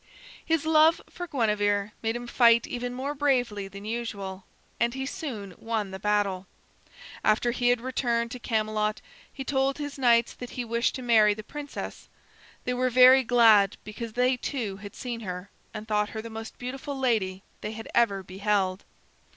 His 0.43 0.65
love 0.65 0.99
for 1.11 1.27
Guinevere 1.27 1.91
made 2.01 2.15
him 2.15 2.25
fight 2.25 2.65
even 2.65 2.91
more 2.91 3.13
bravely 3.13 3.67
than 3.67 3.85
usual, 3.85 4.45
and 4.79 4.95
he 4.95 5.05
soon 5.05 5.53
won 5.59 5.91
the 5.91 5.99
battle. 5.99 6.47
After 7.23 7.51
he 7.51 7.69
had 7.69 7.79
returned 7.81 8.31
to 8.31 8.39
Camelot, 8.39 8.99
he 9.31 9.43
told 9.43 9.77
his 9.77 9.99
knights 9.99 10.33
that 10.33 10.49
he 10.57 10.65
wished 10.65 10.95
to 10.95 11.03
marry 11.03 11.35
the 11.35 11.43
princess. 11.43 12.09
They 12.63 12.73
were 12.73 12.89
very 12.89 13.23
glad, 13.23 13.77
because 13.83 14.13
they, 14.13 14.37
too, 14.37 14.77
had 14.77 14.95
seen 14.95 15.19
her 15.19 15.51
and 15.71 15.87
thought 15.87 16.09
her 16.09 16.21
the 16.23 16.31
most 16.31 16.57
beautiful 16.57 16.97
lady 16.97 17.43
they 17.61 17.73
had 17.73 17.87
ever 17.93 18.23
beheld. 18.23 18.83